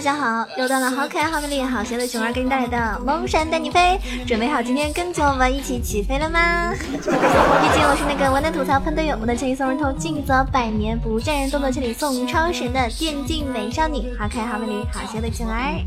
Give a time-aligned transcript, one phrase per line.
[0.00, 6.72] 大家好，又到了好可爱、好美丽、好邪的熊儿给你带来的《萌神带你飞》，准备好今天跟着我们一起起飞了吗？
[6.80, 15.84] 毕竟我是那个玩的吐槽喷队友，我的千里送人头，尽则百年，不战人，动作千里送超神的电竞美少女，好可爱、好美丽、好邪的熊儿。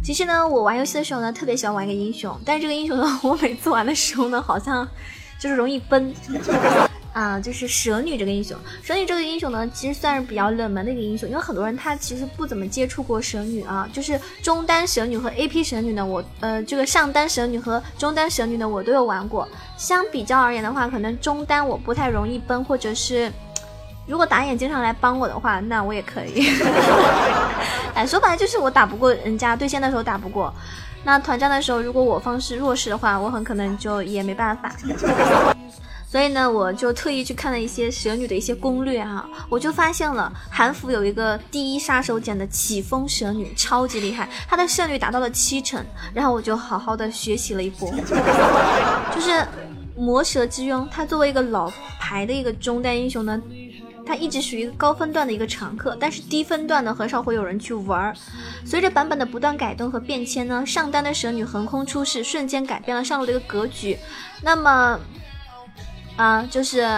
[0.00, 4.88] 其实呢，我玩游戏的时候呢，特别喜欢玩一个英雄，但是这个英雄呢，我每次玩的时候呢，好像
[5.40, 6.14] 就是容易崩。
[7.16, 8.54] 啊，就是蛇女这个英雄。
[8.82, 13.88] 蛇女这个英雄呢，其实算是比较冷门的一个英雄，因为很多人他其实不怎么接触过蛇女啊。
[13.90, 19.48] 就是中单蛇女和 AP 蛇女呢，我呃这个上单蛇女和中单蛇女呢，我都有玩过。
[19.78, 23.32] 相比较而言的话，可能中单我不太容易崩，或者是
[24.06, 26.46] 如果打野经常来帮我的话，那我也可以。
[27.96, 30.52] 哎，说白了就是我打不过人家，对线的时候打不过，
[31.02, 34.70] 那团战的时候，如果我方是弱势的话，我很可能就也没办法。
[36.16, 45.84] 所以呢，我就特意去看了一些蛇女的一些攻略哈，我就发现了韩服有一个第一杀手锏的起风蛇女，超级厉害，她的胜率达到了七成。
[46.14, 47.92] 然后我就好好的学习了一波，
[49.14, 49.46] 就是
[49.94, 53.38] 魔蛇之拥，它作为一个老牌的一个中单英雄呢，
[54.06, 58.16] 他一直属于高分段的一个常客，但是低分段呢很少会有人去玩。
[58.64, 63.98] 随着版本的不断改动和变迁呢，上单的蛇女横空出世，瞬间改变了上路的一个格局。
[64.40, 64.98] 那么。
[66.16, 66.88] 啊，就是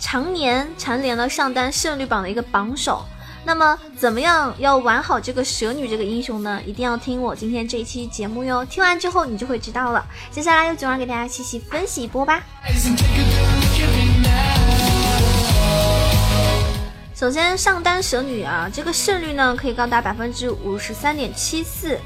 [0.00, 3.04] 常年蝉联了上单胜率榜的一个榜首。
[3.44, 6.60] 那么，怎么样要玩好这个蛇女这个英雄呢？
[6.66, 8.64] 一定要听我今天这一期节目哟。
[8.64, 10.04] 听完之后，你就会知道了。
[10.30, 12.42] 接下来由九儿给大家细细分析一波吧。
[17.14, 21.98] 首先，上单蛇女啊，这个胜率呢可以高达百分之五十三点七四。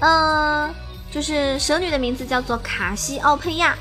[0.00, 0.72] 嗯，
[1.12, 3.76] 就是蛇女的名字叫做卡西奥佩亚。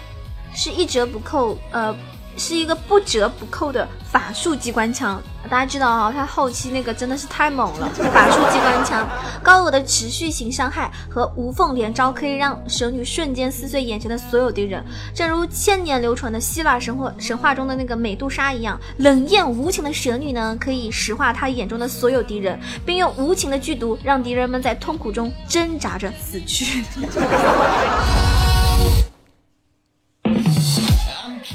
[0.54, 1.96] 是一折不扣，呃，
[2.38, 5.22] 是一个不折不扣的法术机关枪。
[5.50, 9.08] 大家知道啊，他后期那个真的是太猛了，法术机关枪，
[9.42, 14.84] 高额的持续型伤害和无缝连招，可以让蛇女瞬间撕碎眼前的所有敌人。
[15.16, 26.84] 正如千年流传的希腊神话神话中的那个美杜莎一样，冷艳无情的蛇女呢，可以石化她眼中的所有敌人，并用无情的剧毒让敌人们在痛苦中挣扎着死去。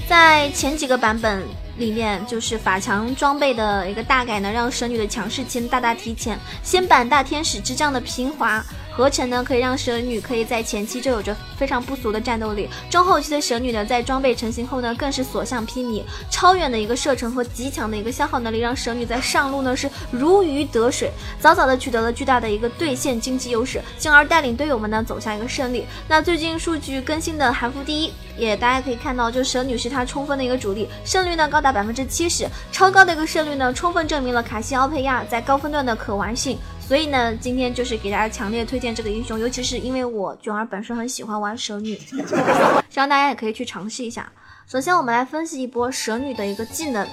[0.09, 1.43] 在前几个版本
[1.79, 6.39] 里面，就是法强装备的一个大改呢，让蛇女的强势期大大提前。
[6.63, 8.65] 新版大天使之杖的平滑。
[8.97, 21.10] 合成呢，可以让蛇女可以在前期就有着非常不俗的战斗力，中后期的蛇女呢，在装备成型后呢，更是所向披靡，超远的一个射程和极强的一个消耗能力，让蛇女在上路呢是如鱼得水，
[21.41, 25.84] 早早的取得了巨大的一个对线经济优势，进而带领队友们呢走向一个胜利。
[26.06, 36.56] 那最近数据更新的韩服第一，也大家可以看到，就蛇女是她冲锋的一个主力，胜率呢高达百分之七十，超高的一个胜率呢，充分证明了卡西奥佩亚在高分段的可玩性。
[36.87, 41.97] 所以呢，今天就是给大家强烈推荐这个英雄，尤其是因为我囧儿本身很喜欢玩蛇女，
[42.91, 44.31] 希望大家也可以去尝试一下。
[44.67, 47.06] 首先，我们来分析一波蛇女的一个技能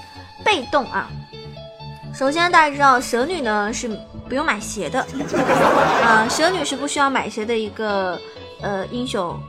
[0.43, 1.09] 被动啊。
[2.13, 3.89] 首先，大家知道蛇女呢是
[4.27, 4.99] 不用买鞋的
[6.03, 8.19] 啊，蛇女是不需要买鞋的一个
[8.61, 9.39] 呃英雄，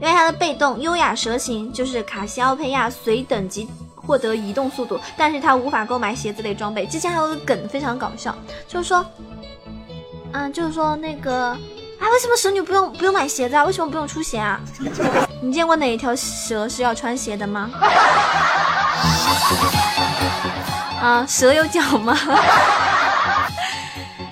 [0.00, 6.86] 因为它的被动优雅蛇形就是卡西奥佩亚随等级获得移动速度，但是它无法购买鞋子类装备。
[6.86, 8.34] 之前还有个梗非常搞笑，
[8.66, 9.04] 就是说。
[10.32, 11.58] 嗯，就是说那个，啊，
[12.12, 13.64] 为什么蛇女不用不用买鞋子啊？
[13.64, 14.60] 为什么不用出鞋啊？
[15.42, 17.70] 你见过哪一条蛇是要穿鞋的吗？
[21.00, 22.14] 啊，蛇有脚吗？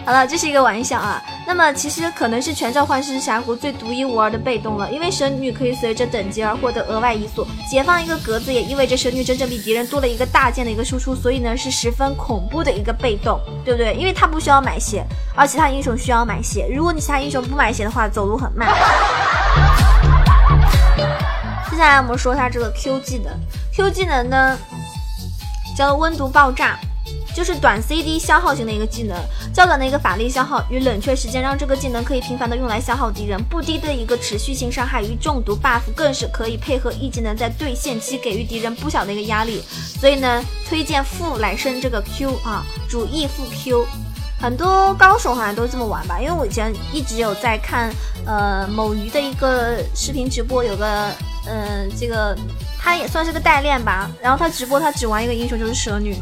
[0.04, 1.22] 好了，这是一个玩笑啊。
[1.46, 13.94] 那么其实可能是全召唤师峡谷最独一无二的被动了，因为神女可以随着等级而获得额外移速，解放一个格子也意味着神女真正比敌人多了一个大件的一个输出，所以呢是十分恐怖的一个被动，对不对？
[13.94, 15.04] 因为他不需要买鞋，
[15.36, 16.66] 而其他英雄需要买鞋。
[16.74, 18.68] 如果你其他英雄不买鞋的话，走路很慢。
[21.70, 23.32] 接下来我们说一下这个 Q 技能
[23.74, 24.58] ，Q 技能呢
[25.76, 26.78] 叫做温度爆炸。
[27.34, 29.16] 就是短 CD 消耗型的一个技能，
[29.52, 33.42] 较短的一个法力消耗与冷却时间，让这个技能可以频繁的用来消耗敌人。
[33.50, 39.60] 不低的一个持续性伤害与中毒 buff，更是可以配合 E 技能在对线期给予敌人不小的一个压力。
[40.00, 43.84] 所以呢，推荐傅来生这个 Q 啊，主 E 副 Q，
[44.40, 46.20] 很多高手好像都这么玩吧？
[46.20, 47.92] 因为我以前一直有在看
[48.24, 51.10] 呃某鱼的一个视频直播，有个
[51.46, 52.36] 嗯这个
[52.78, 56.16] 他也算是个代练吧，然后他直播他只玩一个英雄就是蛇女。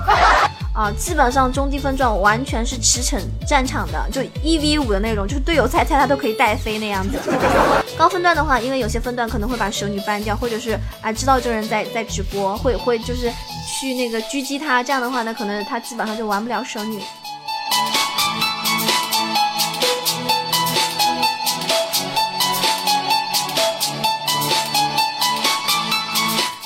[0.74, 7.18] 啊，基本上中低分段完全是驰骋战场的，就一 v 五的那种，就队友猜菜他都可以带飞那样子。
[7.98, 13.30] 高分段的话，因为有些分段可能会把蛇女 ban 掉，或者是啊知道这人在在直播，会会就是
[13.66, 16.98] 去那个狙击他，这样的话呢，可能他基本上就玩不了蛇女。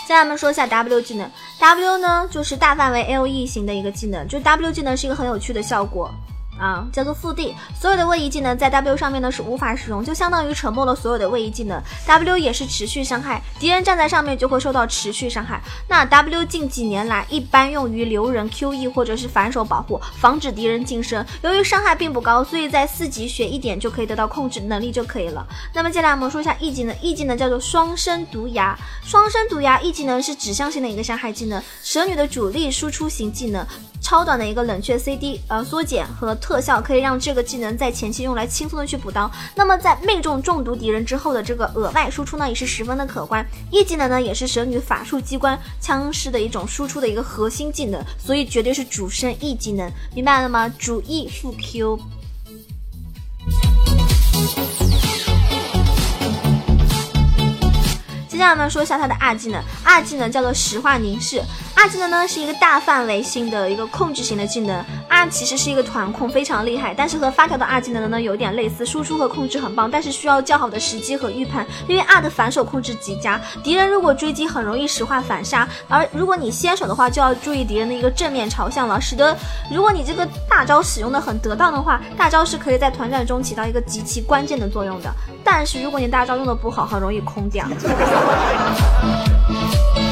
[0.06, 1.28] 接下来我们说一下 W 技能。
[1.58, 6.10] ，W 呢就是大范围 L E 型的一个技能，就 W 技能是一个很有趣的效果。
[6.58, 11.82] 啊，叫做腹地，所有的位移技能在 W 上面呢是无法使用，就相当于沉默了所有的位移技能。
[12.06, 15.60] W 也是持续伤害，敌人站在上面就会受到持续伤害。
[15.88, 21.24] 那 W 近几年来一般用于留人 QE 或者是反手保护，防止敌人近身。
[21.42, 25.46] 由于伤害并不高，所以在四级学一点就可以得到控制能力就可以了。
[25.74, 28.76] 那么接下来我们说一下 E 技能，E 技能叫做双生毒牙。
[29.04, 33.66] 双生毒牙 E 技能是指向性的一个伤害技能，蛇女的主力输出型技能。
[34.06, 39.28] 超短的一个冷却 CD，呃，缩减和特效可以让这个技能在前期用来轻松的去补刀。
[39.56, 43.44] 那么在命中中毒敌人之后的这个额外输出呢，也是十分的可观。
[43.72, 50.72] E 技能呢，也是蛇女法术机关枪式的一种输出的一个核心技能，所以绝对是主升 E 技能，明白了吗？
[50.78, 51.98] 主 E 副 Q。
[58.36, 61.42] 接下来呢说一下它的二技能，二技能叫做石化凝视。
[61.74, 64.84] 二技能呢是一个大范围性的一个控制型的技能，
[65.30, 79.36] 其实是一个团控，非常厉害，但是和发条的二技能呢有点类似，输出和控制很棒，但是需要较好的时机和预判，因为二的反手控制极佳，敌人如果追击很容易石化反杀，而如果你先手的话就要注意敌人的一个正面朝向了，使得
[79.70, 85.10] 如果你这个大招使用的很得当的话，大招是可以在团战中起到一个极其关键的作用的，
[85.44, 87.66] 但是如果你大招用的不好，很容易空掉。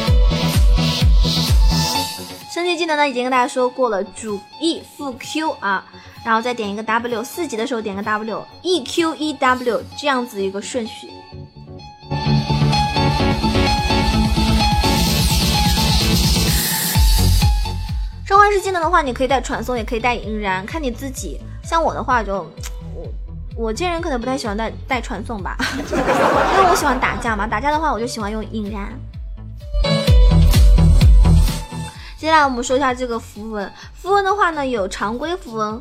[2.55, 5.85] 升级技能呢，已经跟大家说过了，主 E 副 Q 啊，
[6.25, 11.09] 然后再点一个 W，四级的时候点个 W，E Q E W 这样子一个顺序。
[18.25, 21.41] 召唤师技能的话，你可以带传送，也可以带引燃，看你自己。
[21.65, 22.35] 像我的话，就
[22.95, 23.09] 我
[23.57, 25.57] 我这人可能不太喜欢带带传送吧，
[25.91, 28.97] 因为我喜欢打架嘛，打架的话我就喜欢用引燃。
[32.25, 35.79] 接下来我们说一下这个符文，符文的话呢有常规符文，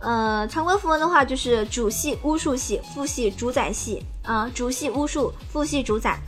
[0.00, 4.04] 呃，常规符文的话就是主系巫术系，副系主宰系。
[4.24, 6.18] 啊，主系巫术，副系主宰，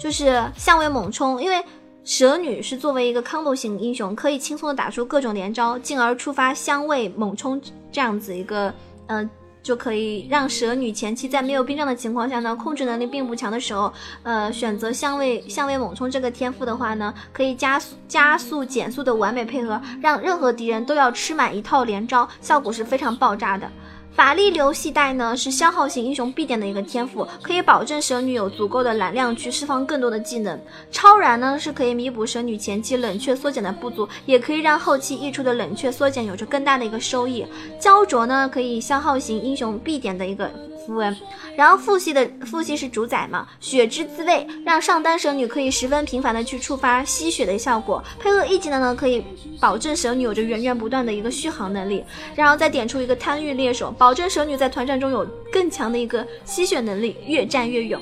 [0.00, 1.64] 就是相位猛冲，因为
[2.02, 7.62] 蛇女是作为一个 combo 型英雄，可以轻松的打出各种连招，进而触发相位猛冲
[7.92, 8.74] 这样子一个，
[9.06, 9.30] 嗯。
[9.64, 13.90] 就可以让蛇女前期在没有冰杖的情况下呢，控制能力并不强的时候，
[14.22, 23.66] 呃，选择相位相位猛冲这个天赋的话呢，可以加速加速减速的完美配合，让任何敌人都要吃满一套连招，效果是非常爆炸的。
[24.14, 30.56] 法力流系带呢是消耗型英雄必点的一个天赋，可以保证蛇女有足够的蓝量去释放更多的技能。
[30.92, 37.44] 超燃呢是可以弥补蛇女前期冷却缩减的不足，也可以让后期溢出的冷却缩减有着更大的一个收益。
[37.80, 40.48] 焦灼呢可以消耗型英雄必点的一个。
[40.86, 41.16] 符文，
[41.56, 49.24] 然后副系的副系是主宰嘛，血之滋味让上单蛇女可以十分频繁的去触发吸血的效果，配合一技能呢，可以
[49.58, 57.98] 保证蛇女有着源源不断的一个续航能力，然后再点出一个贪欲猎手，保证蛇女在团战中有更强的一个吸血能力，越战越勇。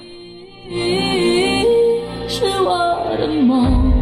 [2.27, 3.93] 是我的梦。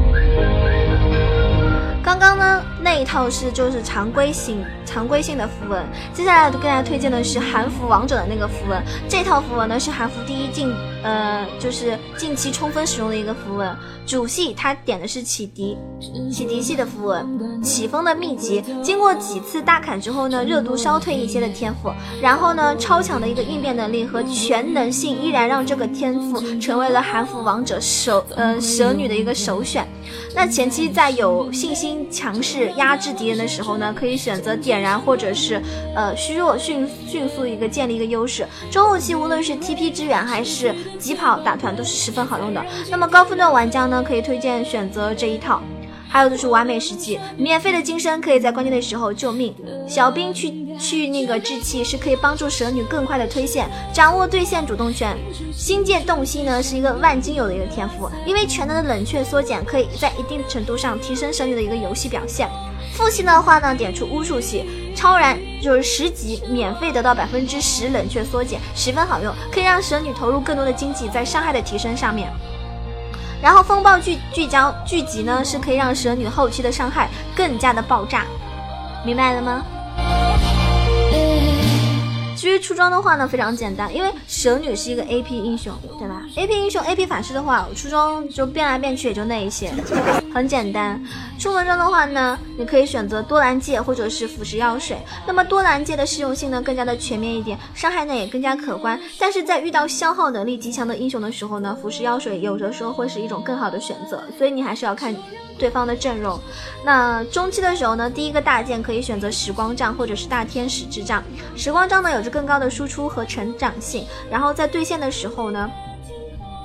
[2.03, 10.73] 刚刚呢那一套是就是常规型常规性的符文，接下来给大家推荐的是韩服王者的那个符文，这套符文呢是韩服第一近
[11.05, 15.79] 呃就是近期充分使用的一个符文，主系他点的是启迪
[16.33, 29.87] 启迪系的符文，起风的秘籍，经过几次大砍之后呢热度稍退一些的天赋，然后呢超强的一个应变能力和全能性依然让这个天赋成为了韩服王者首呃蛇女的一个首选。
[30.35, 35.61] 那前期在有信心强势压制敌人的时候呢，可以选择点然或者是
[35.95, 38.47] 呃虚弱迅迅速一个建立一个优势。
[38.71, 42.65] 中后期无论是 TP 支援还是疾跑打团都是十分好用的。
[42.91, 45.61] 那么高分段玩家呢，可以推荐选择这一套。
[46.13, 49.55] 还有就是完美时机，免费的金身可以在关键的时候救命。
[49.87, 55.17] 小兵去去那个志气是可以帮助蛇女更快的推线，掌握对线主动权。
[55.55, 62.49] 星界洞悉呢是一个万金油的一个天赋，因为全能的冷却缩减可以在一定程度上提升蛇女的一个游戏表现。
[62.95, 64.65] 副系的话呢，点出巫术系，
[64.97, 72.33] 超燃就是十级免费得到百分之十冷却缩减，十分好用，可以让蛇女投入更多的经济在伤害的提升上面。
[73.43, 78.25] 然后风暴聚聚焦聚集呢，是可以让蛇女后期的伤害更加的爆炸，
[79.05, 79.63] 明白了吗？
[82.41, 89.71] 至于出装的话呢，非常简单，因为蛇女是一个 A P 英雄，对吧？A P 英雄 A P 法师的话，出装就变来变去也就那一些，
[90.33, 90.99] 很简单。
[91.39, 94.97] 出门装的话呢，你可以选择多兰戒或者是腐蚀药水。
[95.27, 98.99] 那么多兰戒的适用性呢更加的全面一点，伤害呢也更加可观。
[99.19, 104.23] 但是在遇到消耗能力极强的英雄的时候呢，腐蚀药水有的时候会是一种更好的选择。
[104.39, 105.15] 所以你还是要看
[105.59, 106.41] 对方的阵容。
[106.83, 111.23] 那中期的时候呢，第一个大件可以选择时光杖或者是大天使之杖。
[111.55, 115.71] 时光杖呢有着更高的输出和成长性，然后在对线的时候呢，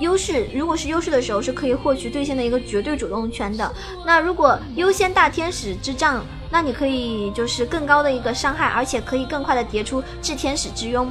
[0.00, 3.70] 优势如果是优势的时候是可以获取对线的一个绝对主动权的。
[4.04, 11.10] 那如果优先大天使之杖，那你可以就是更高的一个伤害，而且可以更快的叠出炽天使之拥。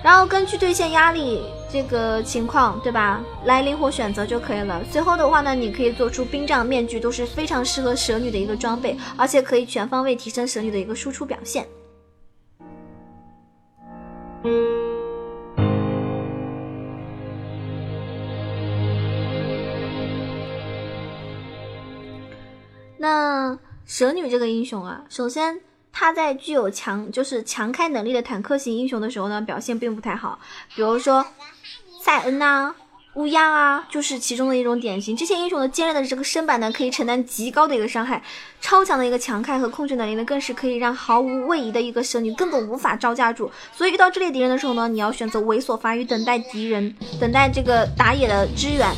[0.00, 3.20] 然后根据对线压力这个情况，对吧？
[3.46, 4.80] 来灵活选择就可以了。
[4.92, 11.66] 随后的话呢，你可以做出冰杖、面具，都是非常适合蛇女的一个装备，而且可以全方位提升蛇女的一个输出表现。
[23.00, 25.60] 那蛇女这个英雄啊，首先
[25.92, 30.38] 她在具有强就是强开能力的坦克型英雄的时候呢，表现并不太好。
[30.74, 31.24] 比如说
[32.02, 32.74] 塞恩呐、
[33.14, 35.16] 乌鸦啊，就是其中的一种典型。
[35.16, 38.22] 这些英雄的坚韧的这个身板呢，可以承担极高的一个伤害，
[38.60, 43.50] 超强的一个强开和控制能力呢，更是可以让毫无位移的一个蛇女根本无法招架住。
[43.76, 48.88] 所以遇到这类敌人的时候呢，你要选择猥琐发育，等待敌人，等待这个打野的支援。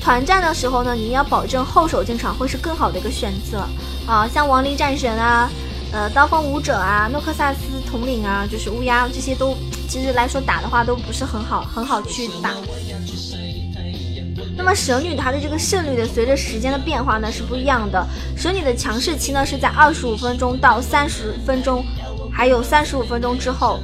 [0.00, 3.64] 团战的时候呢，你要保证后手进场会是更好的一个选择
[4.08, 5.48] 啊，像亡灵战神啊，
[5.92, 9.54] 呃，刀锋舞者啊，诺克萨斯统领啊，就是乌鸦这些都
[9.86, 12.50] 其实来说打的话都不是很好，很好去打。
[14.56, 18.06] 那么蛇女她的这个胜率的随着时间的变化呢是不一样的，
[18.36, 21.84] 蛇女的强势期呢是在二十五分钟到三十分钟，
[22.32, 23.78] 还有三十五分钟之后。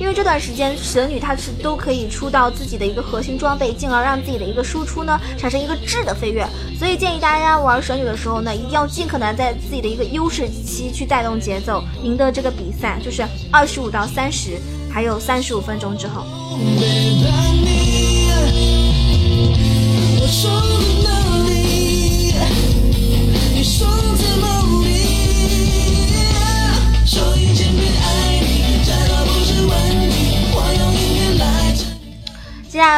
[0.00, 6.46] 因为这段时间神女她是都可以出到自己的一个核心装备，进而让自己的一个输出呢产生一个质的飞跃。
[6.78, 12.98] 所以建议大家玩神女的时候呢，一定要尽可能在自己的一个优势期去带动节奏，赢得这个比赛。
[13.04, 14.58] 就是二十五到三十，
[14.90, 16.24] 还有三十五分钟之后。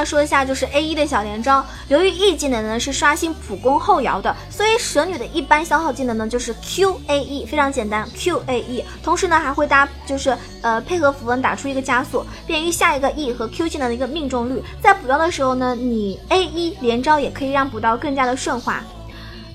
[0.00, 1.62] 接下来说一下，就是 A 一的小连招。
[1.88, 8.82] 由于 E 技能呢是刷新普攻后摇的，所以蛇女的一般消耗技能呢就是 Q A E，非常简单，Q A E。
[9.02, 14.62] 同时呢还会搭，就是呃配合符文打出一个加速，便于下一个 E 和 Q 技能的一个命中率。
[14.80, 18.82] 在补刀的时候呢，你 A 一连招也可以让补刀更加的顺滑。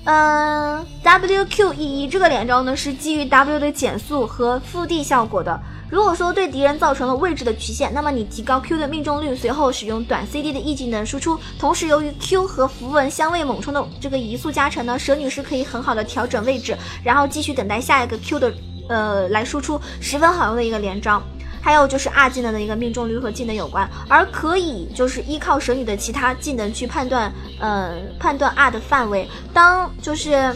[0.04, 5.60] 嗯，W Q E E 这个连招呢是基于 W 的减速和附地效果的。
[5.88, 18.52] 如果说对敌人造成了位置的局限，那么你提高 Q 的命中率，随后使用短 CD 的 E 技能输出，同时由于 Q 和符文相位猛冲的这个移速加成呢，蛇女是可以很好的调整位置，然后继续等待下一个 Q 的
[18.88, 21.22] 呃来输出，十分好用的一个连招。
[21.62, 29.28] 还有就是 R 技能的一个命中率和技能有关，而可以就是依靠蛇女的其他技能去判断呃判断 R 的范围。
[29.52, 30.52] 当就是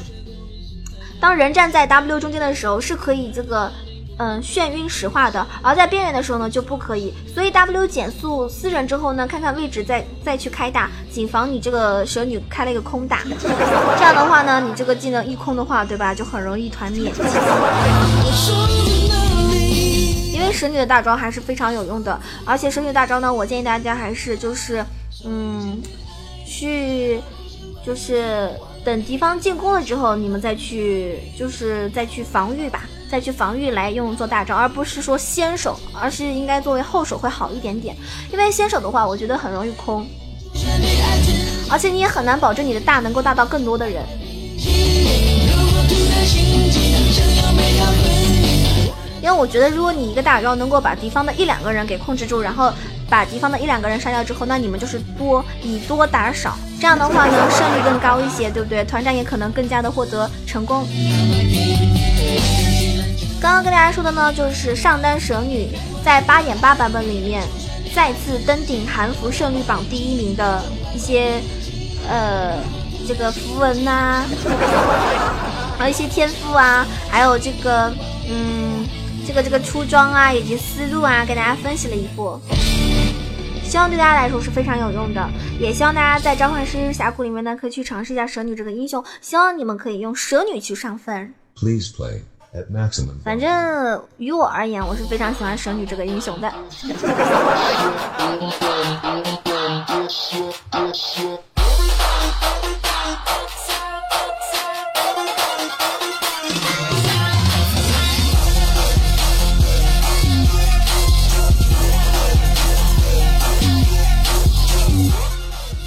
[1.20, 3.70] 当人站在 W 中间的时候，是可以这个。
[4.22, 7.14] 嗯，眩晕石化的，而在边缘的时候呢就不可以。
[7.34, 13.22] 所以 W 减速四人之后呢，看看位置再再去开大，谨防你这个蛇女开了一个空大。
[13.96, 17.10] 这样的话呢，你这个技能一空的话，对吧，就很容易团灭。
[20.34, 24.84] 因为蛇女的大招还是非常有用的，而且蛇女大招呢，我建议大家还是就是
[25.24, 25.80] 嗯，
[26.46, 27.22] 去
[27.86, 28.50] 就是
[28.84, 32.82] 等敌方进攻了之后，你们再去就是再去防御吧。
[33.10, 37.96] 再去防御来用做大招，而不是说先手，而是应该作为后手会好一点点。
[38.32, 40.06] 因为先手的话，我觉得很容易空，
[41.68, 44.04] 而且你也很难保证你的大能够大到更多的人。
[49.22, 52.72] 因为我觉得，如果你一个大招能够把敌方的一两个人给控制住，然后
[53.08, 58.84] 把敌方的一两个人杀掉之后，那你们就是多以多打少，这样的话呢，胜率更高一些，对不对？
[58.84, 60.86] 团战也可能更加的获得成功。
[63.50, 65.70] 刚刚跟大家说的呢，就是上单蛇女
[66.04, 67.42] 在八点八版本里面
[67.92, 70.62] 再次登顶韩服胜率榜第一名的
[70.94, 71.40] 一些
[72.08, 72.62] 呃
[73.08, 74.24] 这个符文呐，
[75.76, 77.92] 还有一些天赋啊，还有这个
[78.28, 78.86] 嗯
[79.26, 82.40] 这个这个出装啊以及思路啊，给大家分析了一波，
[83.64, 85.28] 希望对大家来说是非常有用的，
[85.58, 91.34] 也希望大家在召唤师峡谷里面呢可以去尝试一下蛇女这个英雄，希望你们可以用蛇女去上分。
[91.56, 92.20] Please play.
[93.24, 96.52] 反正于我而言，我是非常喜欢神女这个英雄的。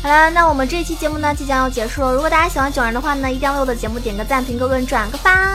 [0.01, 2.13] 好了，那我们这一期节目呢即将要结束了。
[2.13, 5.51] 如果大家喜欢九儿的话呢，一定要为我的节目点个赞、评个论、转个发。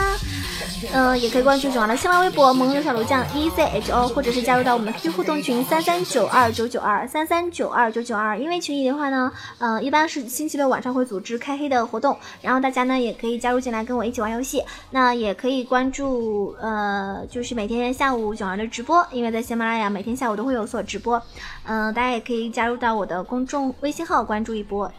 [0.93, 8.39] 嗯，也可以关注囧儿的新浪微博“萌牛小楼酱 E C H O”，或者是加入到我们的 QQ 互动群三三九二九九二三三九二九九二。
[8.39, 14.63] 因为群里的话呢，嗯，一般是星期六晚上会组织开黑的活动，然后大家呢也可以加入进来跟我一起玩游戏。
[14.91, 21.21] 那也可以关注，呃，就是每天下午囧儿的直播，因为在喜马拉雅每天下午都会有所直播。
[21.65, 24.91] 嗯，大家也可以加入到我的公众微信号关注一波。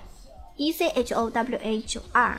[0.59, 2.37] E C H O W A 九二，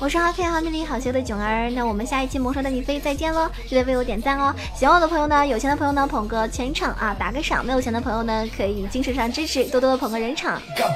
[0.00, 1.68] 我是好可爱、好美丽、好邪的囧儿。
[1.72, 3.50] 那我们下一期《魔兽带你飞》再见喽！
[3.68, 4.54] 记得为我点赞哦。
[4.78, 10.62] 喜欢我的朋友呢，有钱的朋友呢捧个全场啊，打个赏；没有钱的朋友呢，可以精神上支持，多多的捧个人场。
[10.78, 10.86] 万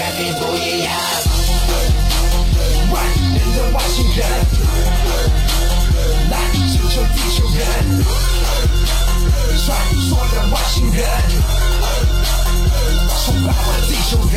[0.00, 1.31] 人的
[3.70, 4.26] 外星人，
[6.30, 7.60] 来拯救地球人，
[9.64, 9.68] 传
[10.08, 10.98] 说的外星人，
[13.24, 14.34] 崇拜我的地球人，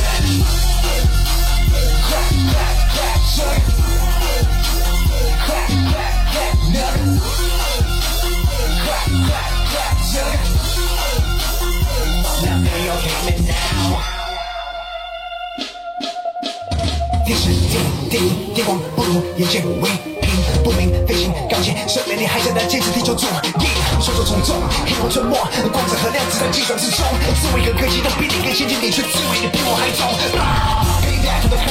[19.38, 19.90] 眼见为
[20.22, 20.36] 平。
[20.64, 23.66] 不明飞行钢琴，生命里还在那坚持地球主义。
[24.02, 25.38] 手手从中，黑光沉默，
[25.72, 27.06] 光子和量子在计算之中。
[27.36, 31.15] 思维和科技的比你更先进，你却自为你比我还懂。